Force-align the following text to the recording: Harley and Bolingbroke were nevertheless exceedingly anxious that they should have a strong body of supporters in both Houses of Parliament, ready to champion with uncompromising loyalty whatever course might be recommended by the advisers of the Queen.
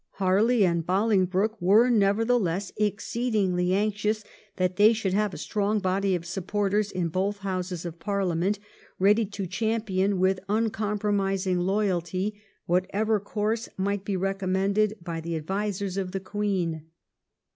Harley 0.13 0.65
and 0.65 0.83
Bolingbroke 0.83 1.61
were 1.61 1.91
nevertheless 1.91 2.71
exceedingly 2.75 3.71
anxious 3.71 4.23
that 4.55 4.75
they 4.77 4.93
should 4.93 5.13
have 5.13 5.31
a 5.31 5.37
strong 5.37 5.77
body 5.77 6.15
of 6.15 6.25
supporters 6.25 6.91
in 6.91 7.09
both 7.09 7.37
Houses 7.45 7.85
of 7.85 7.99
Parliament, 7.99 8.57
ready 8.97 9.27
to 9.27 9.45
champion 9.45 10.17
with 10.17 10.39
uncompromising 10.49 11.59
loyalty 11.59 12.41
whatever 12.65 13.19
course 13.19 13.69
might 13.77 14.03
be 14.03 14.17
recommended 14.17 14.97
by 15.03 15.21
the 15.21 15.35
advisers 15.35 15.97
of 15.97 16.13
the 16.13 16.19
Queen. 16.19 16.87